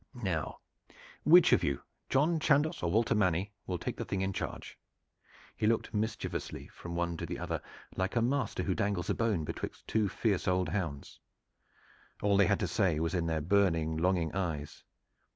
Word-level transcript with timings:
"Now 0.23 0.57
which 1.25 1.53
of 1.53 1.63
you, 1.63 1.83
John 2.09 2.39
Chandos 2.39 2.81
or 2.81 2.89
Walter 2.89 3.13
Manny, 3.13 3.51
will 3.67 3.77
take 3.77 3.97
the 3.97 4.03
thing 4.03 4.21
in 4.23 4.33
charge?" 4.33 4.75
He 5.55 5.67
looked 5.67 5.93
mischievously 5.93 6.69
from 6.69 6.95
one 6.95 7.17
to 7.17 7.25
the 7.27 7.37
other 7.37 7.61
like 7.95 8.15
a 8.15 8.21
master 8.23 8.63
who 8.63 8.73
dangles 8.73 9.11
a 9.11 9.13
bone 9.13 9.43
betwixt 9.43 9.85
two 9.87 10.09
fierce 10.09 10.47
old 10.47 10.69
hounds. 10.69 11.19
All 12.23 12.35
they 12.35 12.47
had 12.47 12.61
to 12.61 12.67
say 12.67 12.99
was 12.99 13.13
in 13.13 13.27
their 13.27 13.41
burning, 13.41 13.95
longing 13.95 14.33
eyes. 14.33 14.83